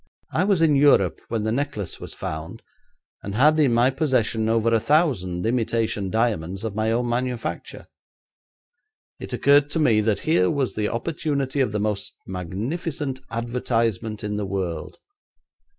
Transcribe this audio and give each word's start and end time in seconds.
I 0.31 0.45
was 0.45 0.63
in 0.63 0.75
Europe 0.75 1.21
when 1.27 1.43
the 1.43 1.51
necklace 1.51 1.99
was 1.99 2.15
found, 2.15 2.63
and 3.21 3.35
had 3.35 3.59
in 3.59 3.71
my 3.71 3.91
possession 3.91 4.49
over 4.49 4.73
a 4.73 4.79
thousand 4.79 5.45
imitation 5.45 6.09
diamonds 6.09 6.63
of 6.63 6.73
my 6.73 6.91
own 6.91 7.07
manufacture. 7.07 7.85
It 9.19 9.31
occurred 9.31 9.69
to 9.69 9.77
me 9.79 10.01
that 10.01 10.21
here 10.21 10.49
was 10.49 10.73
the 10.73 10.89
opportunity 10.89 11.59
of 11.59 11.71
the 11.71 11.79
most 11.79 12.15
magnificent 12.25 13.19
advertisement 13.29 14.23
in 14.23 14.37
the 14.37 14.45
world. 14.47 14.97